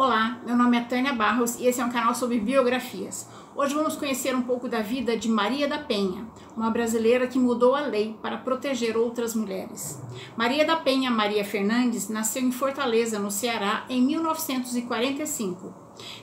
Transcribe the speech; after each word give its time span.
Olá, 0.00 0.38
meu 0.46 0.56
nome 0.56 0.76
é 0.76 0.80
Tânia 0.82 1.12
Barros 1.12 1.58
e 1.58 1.66
esse 1.66 1.80
é 1.80 1.84
um 1.84 1.90
canal 1.90 2.14
sobre 2.14 2.38
biografias. 2.38 3.28
Hoje 3.56 3.74
vamos 3.74 3.96
conhecer 3.96 4.32
um 4.32 4.42
pouco 4.42 4.68
da 4.68 4.80
vida 4.80 5.16
de 5.16 5.28
Maria 5.28 5.66
da 5.66 5.78
Penha, 5.78 6.24
uma 6.56 6.70
brasileira 6.70 7.26
que 7.26 7.36
mudou 7.36 7.74
a 7.74 7.80
lei 7.80 8.16
para 8.22 8.38
proteger 8.38 8.96
outras 8.96 9.34
mulheres. 9.34 10.00
Maria 10.36 10.64
da 10.64 10.76
Penha 10.76 11.10
Maria 11.10 11.44
Fernandes 11.44 12.08
nasceu 12.08 12.40
em 12.44 12.52
Fortaleza, 12.52 13.18
no 13.18 13.28
Ceará, 13.28 13.86
em 13.88 14.00
1945. 14.00 15.74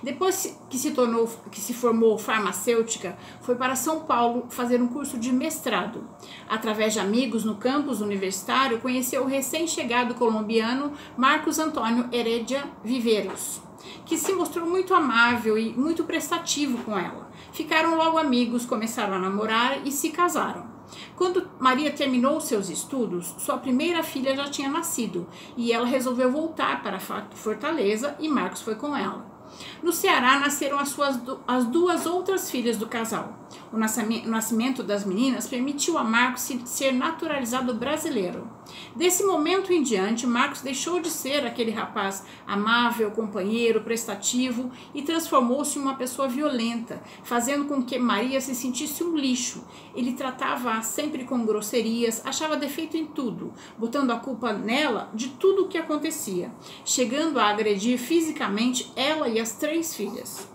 Depois 0.01 0.57
que 0.69 0.77
se 0.77 0.91
tornou, 0.91 1.27
que 1.51 1.59
se 1.59 1.73
formou 1.73 2.17
farmacêutica, 2.17 3.17
foi 3.41 3.55
para 3.55 3.75
São 3.75 4.05
Paulo 4.05 4.45
fazer 4.49 4.81
um 4.81 4.87
curso 4.87 5.17
de 5.17 5.33
mestrado. 5.33 6.07
Através 6.47 6.93
de 6.93 7.01
amigos 7.01 7.43
no 7.43 7.55
campus 7.55 7.99
universitário, 7.99 8.79
conheceu 8.79 9.23
o 9.23 9.27
recém-chegado 9.27 10.15
colombiano 10.15 10.93
Marcos 11.17 11.59
Antônio 11.59 12.07
Heredia 12.13 12.63
Viveiros 12.81 13.64
que 14.05 14.17
se 14.17 14.33
mostrou 14.33 14.67
muito 14.67 14.93
amável 14.93 15.57
e 15.57 15.73
muito 15.73 16.03
prestativo 16.03 16.83
com 16.83 16.97
ela. 16.97 17.31
Ficaram 17.51 17.95
logo 17.95 18.17
amigos, 18.17 18.65
começaram 18.65 19.15
a 19.15 19.19
namorar 19.19 19.85
e 19.85 19.91
se 19.91 20.09
casaram. 20.09 20.75
Quando 21.15 21.49
Maria 21.59 21.91
terminou 21.91 22.39
seus 22.39 22.69
estudos, 22.69 23.35
sua 23.39 23.57
primeira 23.57 24.03
filha 24.03 24.35
já 24.35 24.45
tinha 24.45 24.69
nascido 24.69 25.27
e 25.57 25.71
ela 25.71 25.85
resolveu 25.85 26.31
voltar 26.31 26.83
para 26.83 26.99
Fortaleza 26.99 28.15
e 28.19 28.27
Marcos 28.27 28.61
foi 28.61 28.75
com 28.75 28.95
ela. 28.95 29.33
No 29.81 29.93
Ceará 29.93 30.39
nasceram 30.39 30.77
as, 30.79 30.89
suas, 30.89 31.19
as 31.47 31.65
duas 31.65 32.05
outras 32.05 32.49
filhas 32.51 32.77
do 32.77 32.87
casal. 32.87 33.44
O 33.71 33.77
nascimento 33.77 34.83
das 34.83 35.05
meninas 35.05 35.47
permitiu 35.47 35.97
a 35.97 36.03
Marcos 36.03 36.49
ser 36.65 36.91
naturalizado 36.91 37.73
brasileiro. 37.73 38.49
Desse 38.95 39.23
momento 39.23 39.71
em 39.71 39.83
diante, 39.83 40.25
Marcos 40.25 40.61
deixou 40.61 40.99
de 40.99 41.09
ser 41.09 41.45
aquele 41.45 41.71
rapaz 41.71 42.23
amável, 42.47 43.11
companheiro, 43.11 43.81
prestativo 43.81 44.71
e 44.93 45.01
transformou-se 45.01 45.77
em 45.77 45.81
uma 45.81 45.95
pessoa 45.95 46.27
violenta, 46.27 47.01
fazendo 47.23 47.65
com 47.65 47.83
que 47.83 47.99
Maria 47.99 48.41
se 48.41 48.55
sentisse 48.55 49.03
um 49.03 49.15
lixo. 49.15 49.63
Ele 49.93 50.13
tratava-a 50.13 50.81
sempre 50.81 51.25
com 51.25 51.45
grosserias, 51.45 52.25
achava 52.25 52.55
defeito 52.57 52.97
em 52.97 53.05
tudo, 53.05 53.53
botando 53.77 54.11
a 54.11 54.19
culpa 54.19 54.53
nela 54.53 55.09
de 55.13 55.29
tudo 55.29 55.65
o 55.65 55.67
que 55.67 55.77
acontecia, 55.77 56.51
chegando 56.83 57.39
a 57.39 57.49
agredir 57.49 57.99
fisicamente 57.99 58.91
ela 58.95 59.27
e 59.27 59.39
as 59.39 59.53
três 59.53 59.95
filhas. 59.95 60.54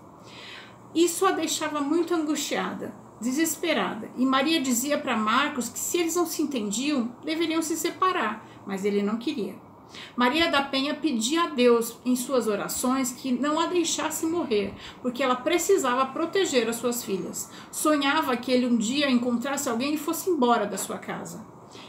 Isso 0.95 1.25
a 1.25 1.31
deixava 1.31 1.81
muito 1.81 2.15
angustiada, 2.15 2.95
desesperada, 3.21 4.11
e 4.17 4.27
Maria 4.27 4.61
dizia 4.61 4.99
para 4.99 5.17
Marcos 5.17 5.69
que 5.69 5.79
se 5.79 5.99
eles 5.99 6.17
não 6.17 6.27
se 6.27 6.43
entendiam, 6.43 7.15
deveriam 7.25 7.63
se 7.63 7.77
separar, 7.77 8.45
mas 8.67 8.85
ele 8.85 9.03
não 9.03 9.17
queria. 9.17 9.55
Maria 10.17 10.51
da 10.51 10.63
Penha 10.63 10.95
pedia 10.95 11.45
a 11.45 11.47
Deus 11.49 11.97
em 12.05 12.15
suas 12.15 12.47
orações 12.47 13.13
que 13.13 13.33
não 13.33 13.59
a 13.59 13.67
deixasse 13.67 14.27
morrer, 14.27 14.75
porque 15.03 15.23
ela 15.23 15.37
precisava 15.37 16.07
proteger 16.07 16.69
as 16.69 16.77
suas 16.77 17.05
filhas. 17.05 17.51
Sonhava 17.71 18.37
que 18.37 18.53
ele 18.53 18.67
um 18.67 18.77
dia 18.77 19.11
encontrasse 19.11 19.69
alguém 19.69 19.95
e 19.95 19.99
fosse 19.99 20.31
embora 20.31 20.67
da 20.67 20.79
sua 20.79 20.99
casa. 20.99 21.45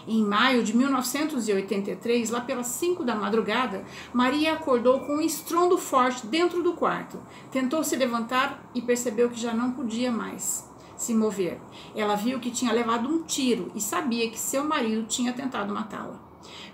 Em 0.07 0.23
maio 0.23 0.63
de 0.63 0.75
1983, 0.75 2.29
lá 2.29 2.41
pelas 2.41 2.67
5 2.67 3.03
da 3.03 3.15
madrugada, 3.15 3.83
Maria 4.13 4.53
acordou 4.53 4.99
com 5.01 5.17
um 5.17 5.21
estrondo 5.21 5.77
forte 5.77 6.27
dentro 6.27 6.61
do 6.61 6.73
quarto. 6.73 7.19
Tentou 7.51 7.83
se 7.83 7.95
levantar 7.95 8.69
e 8.73 8.81
percebeu 8.81 9.29
que 9.29 9.39
já 9.39 9.53
não 9.53 9.71
podia 9.71 10.11
mais 10.11 10.69
se 10.95 11.13
mover. 11.13 11.59
Ela 11.95 12.15
viu 12.15 12.39
que 12.39 12.51
tinha 12.51 12.71
levado 12.71 13.09
um 13.09 13.23
tiro 13.23 13.71
e 13.73 13.81
sabia 13.81 14.29
que 14.29 14.39
seu 14.39 14.63
marido 14.63 15.07
tinha 15.07 15.33
tentado 15.33 15.73
matá-la. 15.73 16.19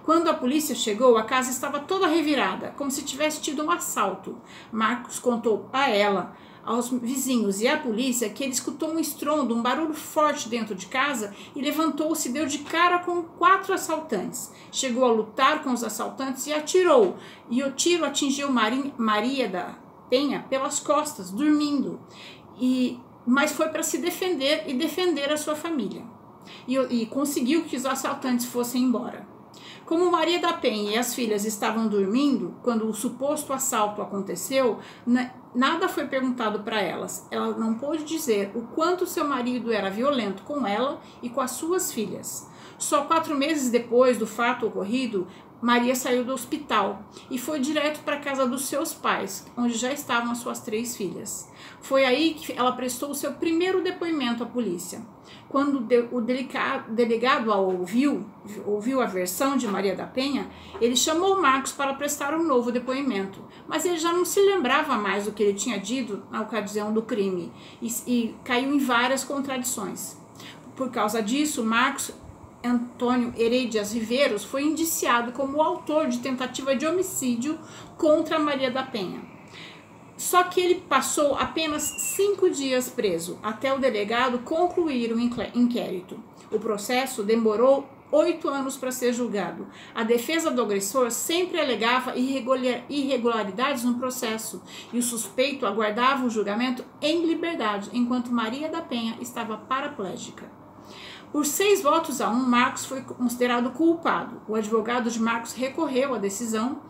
Quando 0.03 0.30
a 0.30 0.33
polícia 0.33 0.75
chegou, 0.75 1.17
a 1.17 1.23
casa 1.23 1.52
estava 1.52 1.80
toda 1.80 2.08
revirada, 2.08 2.73
como 2.77 2.89
se 2.89 3.03
tivesse 3.03 3.42
tido 3.42 3.64
um 3.64 3.71
assalto. 3.71 4.38
Marcos 4.71 5.19
contou 5.19 5.69
a 5.73 5.89
ela 5.89 6.36
aos 6.67 6.89
vizinhos 6.89 7.61
e 7.61 7.67
à 7.67 7.77
polícia 7.77 8.29
que 8.29 8.43
ele 8.43 8.51
escutou 8.51 8.89
um 8.89 8.99
estrondo, 8.99 9.55
um 9.55 9.61
barulho 9.61 9.93
forte 9.93 10.49
dentro 10.49 10.75
de 10.75 10.85
casa 10.87 11.33
e 11.55 11.61
levantou-se 11.61 12.27
deu 12.30 12.45
de 12.45 12.59
cara 12.59 12.99
com 12.99 13.23
quatro 13.23 13.73
assaltantes. 13.73 14.52
Chegou 14.69 15.05
a 15.05 15.11
lutar 15.11 15.64
com 15.64 15.71
os 15.71 15.81
assaltantes 15.81 16.45
e 16.45 16.53
atirou. 16.53 17.15
E 17.49 17.64
o 17.64 17.71
tiro 17.71 18.03
atingiu 18.03 18.49
Maria 18.52 19.47
da 19.47 19.75
Penha 20.09 20.45
pelas 20.49 20.80
costas, 20.80 21.31
dormindo. 21.31 21.99
E 22.59 22.99
mas 23.25 23.52
foi 23.52 23.67
para 23.67 23.83
se 23.83 23.97
defender 23.97 24.63
e 24.67 24.73
defender 24.73 25.31
a 25.31 25.37
sua 25.37 25.53
família. 25.55 26.03
E, 26.65 26.77
e 26.77 27.05
conseguiu 27.08 27.65
que 27.65 27.75
os 27.75 27.86
assaltantes 27.86 28.45
fossem 28.45 28.83
embora. 28.83 29.27
Como 29.86 30.11
Maria 30.11 30.39
da 30.39 30.52
Penha 30.52 30.92
e 30.92 30.97
as 30.97 31.15
filhas 31.15 31.45
estavam 31.45 31.87
dormindo 31.87 32.55
quando 32.61 32.87
o 32.89 32.93
suposto 32.93 33.53
assalto 33.53 34.02
aconteceu, 34.02 34.80
nada 35.57 35.89
foi 35.89 36.05
perguntado 36.05 36.59
para 36.59 36.79
elas. 36.79 37.27
Ela 37.31 37.57
não 37.57 37.73
pôde 37.73 38.03
dizer 38.03 38.51
o 38.53 38.61
quanto 38.61 39.07
seu 39.07 39.27
marido 39.27 39.73
era 39.73 39.89
violento 39.89 40.43
com 40.43 40.65
ela 40.65 41.01
e 41.21 41.29
com 41.29 41.41
as 41.41 41.51
suas 41.51 41.91
filhas. 41.91 42.47
Só 42.77 43.05
quatro 43.05 43.35
meses 43.35 43.71
depois 43.71 44.19
do 44.19 44.27
fato 44.27 44.67
ocorrido, 44.67 45.27
Maria 45.59 45.95
saiu 45.95 46.23
do 46.23 46.33
hospital 46.33 47.01
e 47.31 47.39
foi 47.39 47.59
direto 47.59 48.01
para 48.03 48.17
a 48.17 48.19
casa 48.19 48.45
dos 48.45 48.65
seus 48.65 48.93
pais, 48.93 49.47
onde 49.57 49.73
já 49.73 49.91
estavam 49.91 50.31
as 50.31 50.37
suas 50.37 50.59
três 50.59 50.95
filhas. 50.95 51.51
Foi 51.81 52.05
aí 52.05 52.35
que 52.35 52.53
ela 52.53 52.73
prestou 52.73 53.09
o 53.09 53.15
seu 53.15 53.33
primeiro 53.33 53.83
depoimento 53.83 54.43
à 54.43 54.45
polícia. 54.45 55.01
Quando 55.49 55.87
o 56.11 56.21
delegado 56.21 57.51
a 57.51 57.55
ouviu, 57.55 58.25
ouviu 58.65 59.01
a 59.01 59.05
versão 59.05 59.57
de 59.57 59.67
Maria 59.67 59.95
da 59.95 60.05
Penha, 60.05 60.47
ele 60.79 60.95
chamou 60.95 61.41
Marcos 61.41 61.71
para 61.71 61.93
prestar 61.95 62.35
um 62.35 62.43
novo 62.43 62.71
depoimento, 62.71 63.43
mas 63.67 63.85
ele 63.85 63.97
já 63.97 64.13
não 64.13 64.25
se 64.25 64.39
lembrava 64.39 64.95
mais 64.95 65.25
do 65.25 65.31
que 65.31 65.46
ele 65.47 65.58
tinha 65.58 65.80
dito 65.80 66.21
na 66.31 66.41
ocasião 66.41 66.93
do 66.93 67.02
crime 67.02 67.52
e, 67.81 67.87
e 68.08 68.35
caiu 68.43 68.73
em 68.73 68.80
várias 68.80 69.23
contradições. 69.23 70.17
Por 70.75 70.91
causa 70.91 71.21
disso, 71.21 71.63
Marcos 71.63 72.11
Antônio 72.63 73.33
Heredias 73.37 73.93
Viveiros 73.93 74.43
foi 74.43 74.63
indiciado 74.63 75.31
como 75.31 75.61
autor 75.61 76.07
de 76.07 76.19
tentativa 76.19 76.75
de 76.75 76.86
homicídio 76.86 77.57
contra 77.97 78.39
Maria 78.39 78.69
da 78.69 78.83
Penha. 78.83 79.21
Só 80.17 80.43
que 80.43 80.59
ele 80.59 80.75
passou 80.75 81.36
apenas 81.36 81.83
cinco 81.83 82.49
dias 82.49 82.89
preso 82.89 83.37
até 83.43 83.71
o 83.73 83.80
delegado 83.80 84.39
concluir 84.39 85.13
o 85.13 85.19
inquérito. 85.19 86.19
O 86.52 86.59
processo 86.59 87.23
demorou 87.23 87.87
oito 88.11 88.49
anos 88.49 88.77
para 88.77 88.91
ser 88.91 89.13
julgado. 89.13 89.67
A 89.93 90.03
defesa 90.03 90.51
do 90.51 90.61
agressor 90.61 91.11
sempre 91.11 91.59
alegava 91.59 92.13
irregularidades 92.15 93.83
no 93.83 93.95
processo 93.95 94.61
e 94.91 94.99
o 94.99 95.03
suspeito 95.03 95.65
aguardava 95.65 96.25
o 96.25 96.29
julgamento 96.29 96.85
em 97.01 97.25
liberdade, 97.25 97.89
enquanto 97.93 98.31
Maria 98.31 98.69
da 98.69 98.81
Penha 98.81 99.17
estava 99.19 99.57
paraplégica. 99.57 100.57
Por 101.31 101.45
seis 101.45 101.81
votos 101.81 102.21
a 102.21 102.29
um, 102.29 102.47
Marcos 102.47 102.85
foi 102.85 103.01
considerado 103.01 103.71
culpado. 103.71 104.41
O 104.47 104.55
advogado 104.55 105.11
de 105.11 105.21
Marcos 105.21 105.51
recorreu 105.51 106.15
à 106.15 106.17
decisão, 106.17 106.81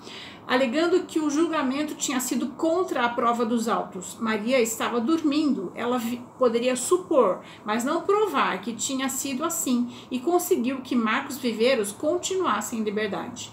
alegando 0.48 1.04
que 1.04 1.20
o 1.20 1.30
julgamento 1.30 1.94
tinha 1.96 2.22
sido 2.22 2.48
contra 2.52 3.04
a 3.04 3.10
prova 3.10 3.46
dos 3.46 3.68
autos. 3.68 4.16
Maria 4.20 4.62
estava 4.62 5.02
dormindo, 5.02 5.74
ela 5.76 6.02
poderia 6.40 6.78
supor, 6.78 7.42
mas 7.66 7.84
não 7.84 8.04
provar 8.04 8.62
que 8.62 8.74
tinha 8.74 9.10
sido 9.10 9.44
assim, 9.44 9.94
e 10.10 10.20
conseguiu 10.20 10.82
que 10.82 10.96
Marcos 10.96 11.38
Viveiros 11.38 11.92
continuasse 11.92 12.78
em 12.78 12.84
liberdade. 12.84 13.52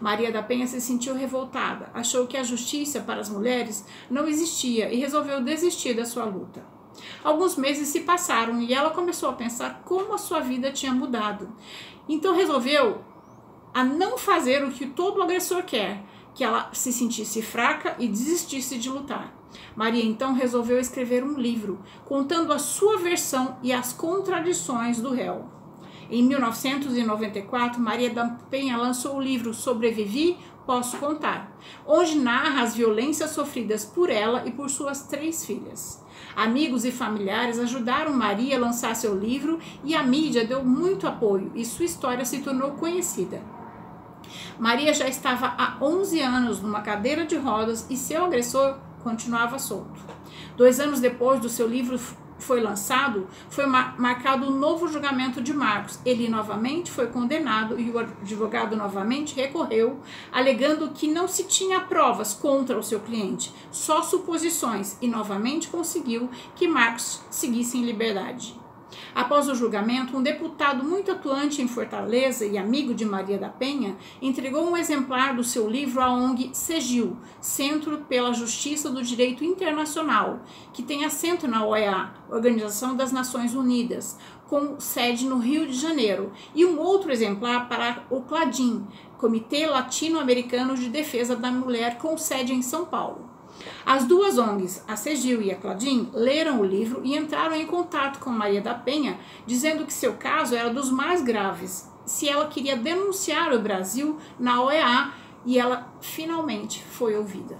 Maria 0.00 0.32
da 0.32 0.42
Penha 0.42 0.66
se 0.66 0.80
sentiu 0.80 1.14
revoltada, 1.14 1.90
achou 1.92 2.26
que 2.26 2.38
a 2.38 2.42
justiça 2.42 3.00
para 3.00 3.20
as 3.20 3.28
mulheres 3.28 3.84
não 4.08 4.26
existia 4.26 4.90
e 4.90 4.98
resolveu 4.98 5.42
desistir 5.42 5.92
da 5.92 6.06
sua 6.06 6.24
luta. 6.24 6.64
Alguns 7.22 7.56
meses 7.56 7.88
se 7.88 8.00
passaram 8.00 8.60
e 8.60 8.72
ela 8.72 8.90
começou 8.90 9.28
a 9.28 9.34
pensar 9.34 9.82
como 9.84 10.14
a 10.14 10.18
sua 10.18 10.40
vida 10.40 10.72
tinha 10.72 10.92
mudado. 10.92 11.52
Então 12.08 12.34
resolveu 12.34 13.04
a 13.72 13.84
não 13.84 14.18
fazer 14.18 14.64
o 14.64 14.70
que 14.70 14.86
todo 14.86 15.22
agressor 15.22 15.62
quer, 15.62 16.02
que 16.40 16.44
ela 16.44 16.70
se 16.72 16.90
sentisse 16.90 17.42
fraca 17.42 17.96
e 17.98 18.08
desistisse 18.08 18.78
de 18.78 18.88
lutar. 18.88 19.30
Maria 19.76 20.02
então 20.02 20.32
resolveu 20.32 20.80
escrever 20.80 21.22
um 21.22 21.38
livro 21.38 21.80
contando 22.06 22.50
a 22.50 22.58
sua 22.58 22.96
versão 22.96 23.58
e 23.62 23.70
as 23.70 23.92
contradições 23.92 25.02
do 25.02 25.12
réu. 25.12 25.44
Em 26.10 26.22
1994, 26.22 27.78
Maria 27.78 28.08
da 28.08 28.26
Penha 28.48 28.78
lançou 28.78 29.18
o 29.18 29.20
livro 29.20 29.52
Sobrevivi, 29.52 30.38
Posso 30.64 30.96
Contar, 30.96 31.54
onde 31.86 32.14
narra 32.14 32.62
as 32.62 32.74
violências 32.74 33.32
sofridas 33.32 33.84
por 33.84 34.08
ela 34.08 34.42
e 34.46 34.50
por 34.50 34.70
suas 34.70 35.02
três 35.02 35.44
filhas. 35.44 36.02
Amigos 36.34 36.86
e 36.86 36.90
familiares 36.90 37.58
ajudaram 37.58 38.14
Maria 38.14 38.56
a 38.56 38.60
lançar 38.60 38.96
seu 38.96 39.14
livro 39.14 39.58
e 39.84 39.94
a 39.94 40.02
mídia 40.02 40.46
deu 40.46 40.64
muito 40.64 41.06
apoio 41.06 41.52
e 41.54 41.66
sua 41.66 41.84
história 41.84 42.24
se 42.24 42.38
tornou 42.38 42.70
conhecida. 42.70 43.59
Maria 44.58 44.92
já 44.94 45.08
estava 45.08 45.54
há 45.56 45.76
11 45.80 46.20
anos 46.20 46.60
numa 46.60 46.80
cadeira 46.80 47.24
de 47.26 47.36
rodas 47.36 47.86
e 47.90 47.96
seu 47.96 48.24
agressor 48.24 48.76
continuava 49.02 49.58
solto. 49.58 50.00
Dois 50.56 50.78
anos 50.78 51.00
depois 51.00 51.40
do 51.40 51.48
seu 51.48 51.66
livro 51.66 51.98
foi 52.40 52.60
lançado, 52.60 53.28
foi 53.48 53.66
marcado 53.66 54.46
um 54.46 54.58
novo 54.58 54.88
julgamento 54.88 55.40
de 55.40 55.52
Marcos. 55.52 55.98
Ele 56.04 56.28
novamente 56.28 56.90
foi 56.90 57.06
condenado 57.06 57.78
e 57.78 57.90
o 57.90 57.98
advogado 57.98 58.76
novamente 58.76 59.34
recorreu, 59.34 60.00
alegando 60.32 60.90
que 60.90 61.06
não 61.06 61.28
se 61.28 61.44
tinha 61.44 61.80
provas 61.80 62.34
contra 62.34 62.78
o 62.78 62.82
seu 62.82 63.00
cliente, 63.00 63.54
só 63.70 64.02
suposições, 64.02 64.96
e 65.00 65.08
novamente 65.08 65.68
conseguiu 65.68 66.28
que 66.56 66.66
Marcos 66.66 67.20
seguisse 67.30 67.78
em 67.78 67.84
liberdade. 67.84 68.59
Após 69.14 69.48
o 69.48 69.54
julgamento, 69.54 70.16
um 70.16 70.22
deputado 70.22 70.84
muito 70.84 71.10
atuante 71.10 71.62
em 71.62 71.68
Fortaleza 71.68 72.46
e 72.46 72.58
amigo 72.58 72.94
de 72.94 73.04
Maria 73.04 73.38
da 73.38 73.48
Penha 73.48 73.96
entregou 74.20 74.68
um 74.68 74.76
exemplar 74.76 75.34
do 75.34 75.44
seu 75.44 75.68
livro 75.68 76.00
à 76.00 76.10
ONG 76.10 76.50
CEGIL, 76.52 77.16
Centro 77.40 77.98
pela 78.08 78.32
Justiça 78.32 78.90
do 78.90 79.02
Direito 79.02 79.44
Internacional, 79.44 80.40
que 80.72 80.82
tem 80.82 81.04
assento 81.04 81.46
na 81.46 81.64
OEA, 81.64 82.12
Organização 82.28 82.96
das 82.96 83.12
Nações 83.12 83.54
Unidas, 83.54 84.18
com 84.48 84.80
sede 84.80 85.26
no 85.26 85.38
Rio 85.38 85.66
de 85.66 85.74
Janeiro, 85.74 86.32
e 86.54 86.64
um 86.64 86.78
outro 86.80 87.12
exemplar 87.12 87.68
para 87.68 88.04
o 88.10 88.22
CLADIN, 88.22 88.84
Comitê 89.16 89.66
Latino-Americano 89.66 90.74
de 90.74 90.88
Defesa 90.88 91.36
da 91.36 91.52
Mulher, 91.52 91.98
com 91.98 92.18
sede 92.18 92.52
em 92.52 92.62
São 92.62 92.84
Paulo. 92.84 93.29
As 93.84 94.04
duas 94.04 94.38
ONGs, 94.38 94.84
a 94.86 94.96
Segil 94.96 95.42
e 95.42 95.50
a 95.50 95.56
Claudine, 95.56 96.08
leram 96.12 96.60
o 96.60 96.64
livro 96.64 97.00
e 97.04 97.16
entraram 97.16 97.54
em 97.54 97.66
contato 97.66 98.18
com 98.18 98.30
Maria 98.30 98.60
da 98.60 98.74
Penha, 98.74 99.18
dizendo 99.46 99.84
que 99.84 99.92
seu 99.92 100.14
caso 100.14 100.54
era 100.54 100.70
dos 100.70 100.90
mais 100.90 101.22
graves, 101.22 101.90
se 102.04 102.28
ela 102.28 102.48
queria 102.48 102.76
denunciar 102.76 103.52
o 103.52 103.60
Brasil 103.60 104.18
na 104.38 104.62
OEA 104.62 105.12
e 105.44 105.58
ela 105.58 105.92
finalmente 106.00 106.84
foi 106.84 107.16
ouvida. 107.16 107.58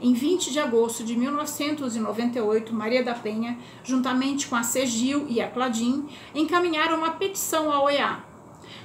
Em 0.00 0.14
20 0.14 0.52
de 0.52 0.58
agosto 0.58 1.04
de 1.04 1.16
1998, 1.16 2.74
Maria 2.74 3.02
da 3.02 3.14
Penha, 3.14 3.58
juntamente 3.82 4.46
com 4.46 4.56
a 4.56 4.62
Segil 4.62 5.26
e 5.28 5.40
a 5.40 5.48
Claudine, 5.48 6.08
encaminharam 6.34 6.96
uma 6.96 7.12
petição 7.12 7.70
à 7.70 7.82
OEA. 7.82 8.24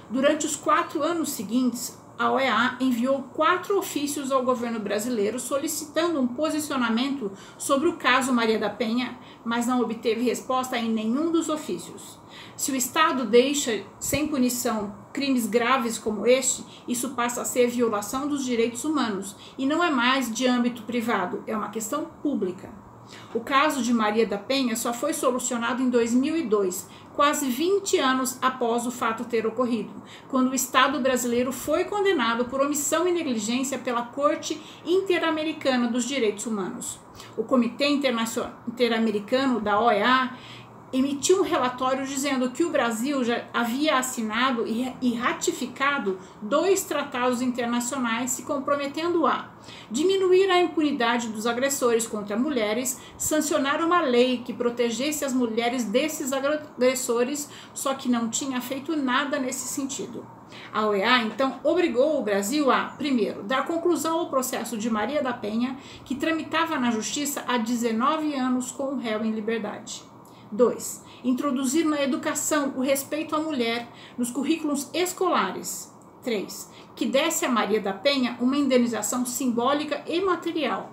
Durante 0.10 0.46
os 0.46 0.56
quatro 0.56 1.04
anos 1.04 1.30
seguintes, 1.30 1.98
a 2.18 2.32
OEA 2.32 2.78
enviou 2.80 3.24
quatro 3.34 3.78
ofícios 3.78 4.32
ao 4.32 4.44
governo 4.44 4.80
brasileiro 4.80 5.40
solicitando 5.40 6.20
um 6.20 6.28
posicionamento 6.28 7.32
sobre 7.58 7.88
o 7.88 7.98
caso 7.98 8.34
Maria 8.34 8.58
da 8.58 8.70
Penha, 8.70 9.18
mas 9.46 9.68
não 9.68 9.82
obteve 9.82 10.22
resposta 10.22 10.78
em 10.78 10.92
nenhum 10.92 11.32
dos 11.32 11.48
ofícios. 11.48 12.20
Se 12.56 12.72
o 12.72 12.76
Estado 12.76 13.26
deixa 13.26 13.84
sem 14.00 14.28
punição 14.28 14.96
crimes 15.14 15.48
graves 15.48 15.98
como 15.98 16.26
este, 16.26 16.64
isso 16.88 17.12
passa 17.12 17.42
a 17.42 17.46
ser 17.46 17.68
violação 17.68 18.28
dos 18.28 18.44
direitos 18.44 18.84
humanos 18.84 19.36
e 19.58 19.66
não 19.66 19.84
é 19.84 19.92
mais 19.92 20.34
de 20.34 20.48
âmbito 20.48 20.84
privado, 20.84 21.44
é 21.46 21.56
uma 21.56 21.70
questão 21.70 22.06
pública. 22.22 22.87
O 23.34 23.40
caso 23.40 23.82
de 23.82 23.94
Maria 23.94 24.26
da 24.26 24.38
Penha 24.38 24.76
só 24.76 24.94
foi 24.94 25.14
solucionado 25.14 25.82
em 25.82 25.90
2002, 25.90 26.88
quase 27.16 27.50
20 27.50 27.98
anos 27.98 28.38
após 28.42 28.86
o 28.86 28.92
fato 28.92 29.26
ter 29.26 29.48
ocorrido, 29.48 29.92
quando 30.28 30.52
o 30.52 30.56
Estado 30.56 31.00
brasileiro 31.00 31.52
foi 31.52 31.84
condenado 31.84 32.46
por 32.46 32.62
omissão 32.62 33.08
e 33.08 33.12
negligência 33.12 33.80
pela 33.80 34.04
Corte 34.04 34.62
Interamericana 34.86 35.88
dos 35.88 36.06
Direitos 36.06 36.46
Humanos. 36.46 37.00
O 37.36 37.44
Comitê 37.44 37.88
Interamericano 37.88 39.60
da 39.60 39.80
OEA 39.80 40.32
emitiu 40.92 41.40
um 41.40 41.44
relatório 41.44 42.06
dizendo 42.06 42.50
que 42.52 42.64
o 42.64 42.70
Brasil 42.70 43.24
já 43.24 43.44
havia 43.54 43.98
assinado 43.98 44.66
e 44.68 45.14
ratificado 45.14 46.18
dois 46.42 46.84
tratados 46.84 47.42
internacionais 47.42 48.32
se 48.32 48.44
comprometendo 48.44 49.26
a 49.26 49.50
diminuir 49.92 50.50
a 50.50 50.62
impunidade 50.62 51.28
dos 51.30 51.46
agressores 51.46 52.08
contra 52.08 52.38
mulheres, 52.38 53.00
sancionar 53.18 53.84
uma 53.84 54.02
lei 54.02 54.38
que 54.40 54.54
protegesse 54.54 55.26
as 55.26 55.34
mulheres 55.34 55.84
desses 55.84 56.32
agressores, 56.32 57.50
só 57.74 57.94
que 57.94 58.10
não 58.10 58.30
tinha 58.30 58.62
feito 58.62 58.96
nada 58.96 59.38
nesse 59.38 59.68
sentido. 59.68 60.26
A 60.74 60.88
OEA 60.88 61.24
então 61.24 61.60
obrigou 61.64 62.18
o 62.20 62.24
Brasil 62.24 62.72
a, 62.72 62.86
primeiro, 62.98 63.44
dar 63.44 63.66
conclusão 63.66 64.20
ao 64.20 64.30
processo 64.30 64.78
de 64.78 64.90
Maria 64.90 65.22
da 65.22 65.34
Penha, 65.34 65.78
que 66.06 66.16
tramitava 66.16 66.80
na 66.80 66.90
justiça 66.92 67.44
há 67.48 67.58
19 67.58 68.34
anos 68.34 68.72
com 68.72 68.94
o 68.94 68.98
réu 68.98 69.26
em 69.26 69.32
liberdade. 69.32 70.04
2. 70.52 71.04
Introduzir 71.24 71.86
na 71.86 72.02
educação 72.02 72.74
o 72.76 72.82
respeito 72.82 73.36
à 73.36 73.40
mulher 73.40 73.88
nos 74.18 74.32
currículos 74.32 74.90
escolares. 74.94 75.92
3. 76.24 76.72
Que 76.96 77.06
desse 77.06 77.46
a 77.46 77.50
Maria 77.50 77.80
da 77.80 77.94
Penha 77.94 78.38
uma 78.40 78.58
indenização 78.58 79.26
simbólica 79.26 80.04
e 80.08 80.20
material. 80.22 80.92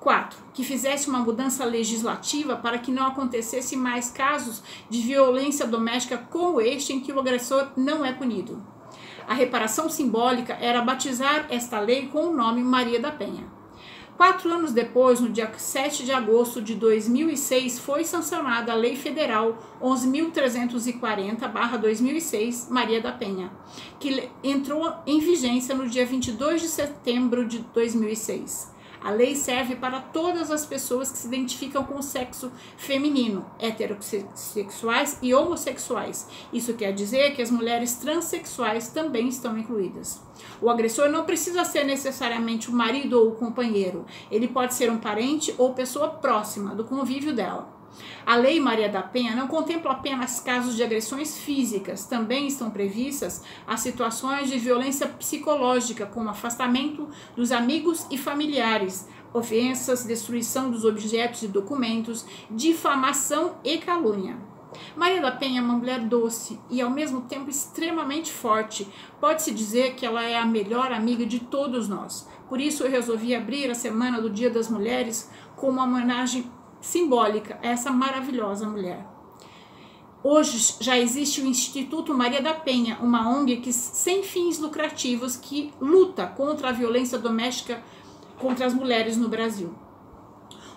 4. 0.00 0.38
Que 0.52 0.62
fizesse 0.62 1.08
uma 1.08 1.20
mudança 1.20 1.64
legislativa 1.64 2.56
para 2.56 2.78
que 2.78 2.92
não 2.92 3.06
acontecesse 3.06 3.76
mais 3.76 4.10
casos 4.10 4.62
de 4.90 5.00
violência 5.00 5.66
doméstica 5.66 6.18
como 6.18 6.60
este 6.60 6.92
em 6.92 7.00
que 7.00 7.12
o 7.12 7.18
agressor 7.18 7.68
não 7.76 8.04
é 8.04 8.12
punido. 8.12 8.62
A 9.26 9.32
reparação 9.32 9.88
simbólica 9.88 10.54
era 10.60 10.82
batizar 10.82 11.46
esta 11.48 11.80
lei 11.80 12.08
com 12.08 12.26
o 12.26 12.36
nome 12.36 12.62
Maria 12.62 13.00
da 13.00 13.10
Penha. 13.10 13.63
Quatro 14.16 14.48
anos 14.48 14.72
depois, 14.72 15.18
no 15.18 15.28
dia 15.28 15.52
7 15.56 16.04
de 16.04 16.12
agosto 16.12 16.62
de 16.62 16.76
2006, 16.76 17.80
foi 17.80 18.04
sancionada 18.04 18.70
a 18.70 18.76
Lei 18.76 18.94
Federal 18.94 19.58
11.340-2006, 19.82 22.70
Maria 22.70 23.00
da 23.00 23.10
Penha, 23.10 23.50
que 23.98 24.30
entrou 24.42 24.88
em 25.04 25.18
vigência 25.18 25.74
no 25.74 25.88
dia 25.88 26.06
22 26.06 26.60
de 26.60 26.68
setembro 26.68 27.44
de 27.44 27.58
2006. 27.74 28.72
A 29.04 29.10
lei 29.10 29.36
serve 29.36 29.76
para 29.76 30.00
todas 30.00 30.50
as 30.50 30.64
pessoas 30.64 31.12
que 31.12 31.18
se 31.18 31.26
identificam 31.26 31.84
com 31.84 31.98
o 31.98 32.02
sexo 32.02 32.50
feminino, 32.78 33.44
heterossexuais 33.58 35.18
e 35.20 35.34
homossexuais. 35.34 36.26
Isso 36.50 36.72
quer 36.72 36.90
dizer 36.94 37.34
que 37.34 37.42
as 37.42 37.50
mulheres 37.50 37.96
transexuais 37.96 38.88
também 38.88 39.28
estão 39.28 39.58
incluídas. 39.58 40.22
O 40.58 40.70
agressor 40.70 41.10
não 41.10 41.26
precisa 41.26 41.66
ser 41.66 41.84
necessariamente 41.84 42.70
o 42.70 42.72
marido 42.72 43.20
ou 43.20 43.28
o 43.28 43.34
companheiro, 43.34 44.06
ele 44.30 44.48
pode 44.48 44.72
ser 44.72 44.90
um 44.90 44.96
parente 44.96 45.54
ou 45.58 45.74
pessoa 45.74 46.08
próxima 46.08 46.74
do 46.74 46.84
convívio 46.84 47.34
dela. 47.34 47.83
A 48.26 48.36
Lei 48.36 48.58
Maria 48.60 48.88
da 48.88 49.02
Penha 49.02 49.34
não 49.34 49.46
contempla 49.46 49.92
apenas 49.92 50.40
casos 50.40 50.76
de 50.76 50.82
agressões 50.82 51.38
físicas, 51.38 52.04
também 52.04 52.46
estão 52.46 52.70
previstas 52.70 53.42
as 53.66 53.80
situações 53.80 54.50
de 54.50 54.58
violência 54.58 55.06
psicológica, 55.06 56.06
como 56.06 56.28
afastamento 56.28 57.08
dos 57.36 57.52
amigos 57.52 58.06
e 58.10 58.18
familiares, 58.18 59.08
ofensas, 59.32 60.04
destruição 60.04 60.70
dos 60.70 60.84
objetos 60.84 61.42
e 61.42 61.48
documentos, 61.48 62.24
difamação 62.50 63.56
e 63.64 63.78
calúnia. 63.78 64.36
Maria 64.96 65.20
da 65.20 65.30
Penha 65.30 65.60
é 65.60 65.62
uma 65.62 65.76
mulher 65.76 66.00
doce 66.00 66.58
e 66.70 66.80
ao 66.80 66.90
mesmo 66.90 67.22
tempo 67.22 67.50
extremamente 67.50 68.32
forte. 68.32 68.88
Pode-se 69.20 69.52
dizer 69.52 69.94
que 69.94 70.04
ela 70.04 70.22
é 70.22 70.36
a 70.36 70.44
melhor 70.44 70.92
amiga 70.92 71.24
de 71.24 71.40
todos 71.40 71.88
nós. 71.88 72.28
Por 72.48 72.60
isso 72.60 72.84
eu 72.84 72.90
resolvi 72.90 73.34
abrir 73.34 73.70
a 73.70 73.74
semana 73.74 74.20
do 74.20 74.30
Dia 74.30 74.50
das 74.50 74.68
Mulheres 74.68 75.30
com 75.56 75.68
uma 75.68 75.84
homenagem 75.84 76.50
simbólica 76.84 77.58
a 77.62 77.68
essa 77.68 77.90
maravilhosa 77.90 78.66
mulher. 78.66 79.06
Hoje 80.22 80.76
já 80.80 80.98
existe 80.98 81.40
o 81.40 81.46
Instituto 81.46 82.14
Maria 82.14 82.40
da 82.40 82.54
Penha, 82.54 82.98
uma 83.00 83.28
ONG 83.28 83.56
que, 83.56 83.72
sem 83.72 84.22
fins 84.22 84.58
lucrativos 84.58 85.36
que 85.36 85.72
luta 85.80 86.26
contra 86.26 86.68
a 86.68 86.72
violência 86.72 87.18
doméstica 87.18 87.82
contra 88.38 88.66
as 88.66 88.74
mulheres 88.74 89.16
no 89.16 89.28
Brasil 89.28 89.74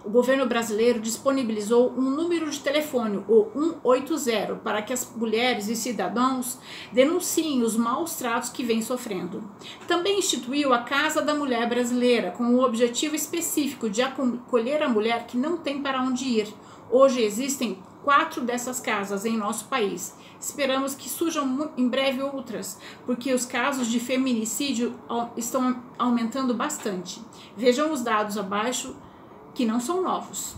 o 0.03 0.09
governo 0.09 0.45
brasileiro 0.45 0.99
disponibilizou 0.99 1.91
um 1.91 2.09
número 2.09 2.49
de 2.49 2.59
telefone, 2.59 3.23
o 3.27 3.49
180, 3.83 4.55
para 4.55 4.81
que 4.81 4.93
as 4.93 5.13
mulheres 5.15 5.67
e 5.67 5.75
cidadãos 5.75 6.57
denunciem 6.91 7.61
os 7.61 7.75
maus 7.75 8.15
tratos 8.15 8.49
que 8.49 8.63
vêm 8.63 8.81
sofrendo. 8.81 9.43
Também 9.87 10.19
instituiu 10.19 10.73
a 10.73 10.79
Casa 10.79 11.21
da 11.21 11.33
Mulher 11.33 11.67
Brasileira, 11.67 12.31
com 12.31 12.55
o 12.55 12.63
objetivo 12.63 13.15
específico 13.15 13.89
de 13.89 14.01
acolher 14.01 14.81
a 14.81 14.89
mulher 14.89 15.25
que 15.27 15.37
não 15.37 15.57
tem 15.57 15.81
para 15.81 16.01
onde 16.01 16.25
ir. 16.25 16.53
Hoje 16.89 17.21
existem 17.21 17.77
quatro 18.03 18.41
dessas 18.41 18.79
casas 18.79 19.25
em 19.25 19.35
nosso 19.35 19.65
país. 19.65 20.15
Esperamos 20.39 20.95
que 20.95 21.09
surjam 21.09 21.71
em 21.75 21.89
breve 21.89 22.21
outras, 22.21 22.79
porque 23.05 23.33
os 23.33 23.43
casos 23.43 23.87
de 23.87 23.99
feminicídio 23.99 24.95
estão 25.35 25.83
aumentando 25.97 26.53
bastante. 26.53 27.21
Vejam 27.57 27.91
os 27.91 28.01
dados 28.01 28.37
abaixo 28.37 28.95
que 29.57 29.65
não 29.65 29.79
são 29.79 30.03
novos. 30.03 30.55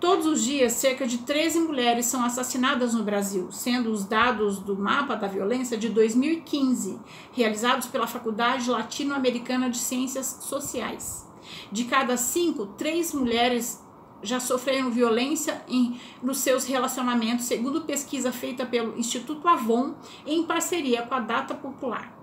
Todos 0.00 0.24
os 0.24 0.42
dias, 0.42 0.72
cerca 0.72 1.06
de 1.06 1.18
13 1.18 1.60
mulheres 1.60 2.06
são 2.06 2.24
assassinadas 2.24 2.94
no 2.94 3.04
Brasil, 3.04 3.52
sendo 3.52 3.90
os 3.90 4.06
dados 4.06 4.58
do 4.58 4.74
Mapa 4.74 5.14
da 5.14 5.28
Violência 5.28 5.76
de 5.76 5.90
2015, 5.90 6.98
realizados 7.32 7.86
pela 7.86 8.06
Faculdade 8.06 8.70
Latino-Americana 8.70 9.68
de 9.68 9.76
Ciências 9.76 10.38
Sociais. 10.40 11.28
De 11.70 11.84
cada 11.84 12.16
cinco, 12.16 12.64
três 12.66 13.12
mulheres 13.12 13.84
já 14.22 14.40
sofreram 14.40 14.90
violência 14.90 15.62
em, 15.68 16.00
nos 16.22 16.38
seus 16.38 16.64
relacionamentos, 16.64 17.44
segundo 17.44 17.82
pesquisa 17.82 18.32
feita 18.32 18.64
pelo 18.64 18.98
Instituto 18.98 19.46
Avon 19.46 19.94
em 20.26 20.44
parceria 20.44 21.02
com 21.02 21.14
a 21.14 21.20
Data 21.20 21.54
Popular. 21.54 22.16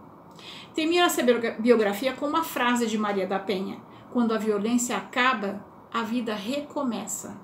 Termina 0.74 1.06
essa 1.06 1.24
biografia 1.60 2.14
com 2.14 2.28
uma 2.28 2.44
frase 2.44 2.88
de 2.88 2.98
Maria 2.98 3.28
da 3.28 3.40
Penha: 3.40 3.80
Quando 4.12 4.34
a 4.34 4.38
violência 4.38 4.96
acaba, 4.96 5.66
a 5.94 6.04
vida 6.04 6.34
recomeça. 6.34 7.38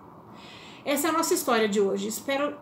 Essa 0.85 1.07
é 1.07 1.09
a 1.09 1.13
nossa 1.13 1.33
história 1.33 1.67
de 1.67 1.79
hoje. 1.79 2.07
Espero 2.07 2.55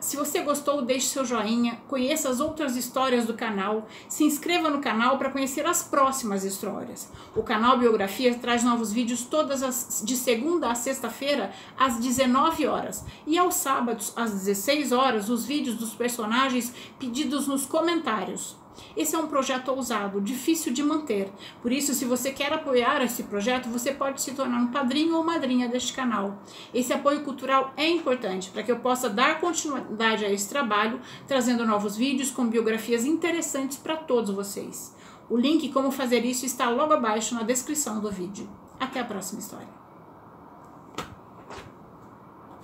se 0.00 0.16
você 0.16 0.40
gostou, 0.40 0.80
deixe 0.80 1.08
seu 1.08 1.24
joinha, 1.24 1.78
conheça 1.88 2.30
as 2.30 2.40
outras 2.40 2.74
histórias 2.74 3.26
do 3.26 3.34
canal, 3.34 3.86
se 4.08 4.24
inscreva 4.24 4.70
no 4.70 4.80
canal 4.80 5.18
para 5.18 5.30
conhecer 5.30 5.66
as 5.66 5.82
próximas 5.82 6.42
histórias. 6.42 7.10
O 7.36 7.42
canal 7.42 7.78
Biografia 7.78 8.34
traz 8.34 8.64
novos 8.64 8.90
vídeos 8.90 9.24
todas 9.24 9.62
as 9.62 10.02
de 10.04 10.16
segunda 10.16 10.70
a 10.70 10.74
sexta-feira 10.74 11.52
às 11.76 11.98
19 11.98 12.66
horas 12.66 13.04
e 13.26 13.36
aos 13.36 13.56
sábados 13.56 14.12
às 14.16 14.32
16 14.32 14.92
horas 14.92 15.28
os 15.28 15.44
vídeos 15.44 15.76
dos 15.76 15.94
personagens 15.94 16.72
pedidos 16.98 17.46
nos 17.46 17.66
comentários. 17.66 18.56
Esse 18.96 19.14
é 19.14 19.18
um 19.18 19.26
projeto 19.26 19.68
ousado, 19.68 20.20
difícil 20.20 20.72
de 20.72 20.82
manter. 20.82 21.30
Por 21.62 21.72
isso, 21.72 21.94
se 21.94 22.04
você 22.04 22.32
quer 22.32 22.52
apoiar 22.52 23.02
esse 23.02 23.24
projeto, 23.24 23.68
você 23.68 23.92
pode 23.92 24.20
se 24.20 24.32
tornar 24.32 24.58
um 24.58 24.68
padrinho 24.68 25.16
ou 25.16 25.24
madrinha 25.24 25.68
deste 25.68 25.92
canal. 25.92 26.42
Esse 26.72 26.92
apoio 26.92 27.22
cultural 27.22 27.72
é 27.76 27.88
importante 27.88 28.50
para 28.50 28.62
que 28.62 28.72
eu 28.72 28.80
possa 28.80 29.08
dar 29.08 29.40
continuidade 29.40 30.24
a 30.24 30.30
esse 30.30 30.48
trabalho, 30.48 31.00
trazendo 31.26 31.66
novos 31.66 31.96
vídeos 31.96 32.30
com 32.30 32.46
biografias 32.46 33.04
interessantes 33.04 33.78
para 33.78 33.96
todos 33.96 34.34
vocês. 34.34 34.94
O 35.30 35.36
link 35.36 35.68
como 35.70 35.90
fazer 35.90 36.24
isso 36.24 36.46
está 36.46 36.70
logo 36.70 36.92
abaixo 36.92 37.34
na 37.34 37.42
descrição 37.42 38.00
do 38.00 38.10
vídeo. 38.10 38.48
Até 38.80 39.00
a 39.00 39.04
próxima 39.04 39.40
história. 39.40 39.77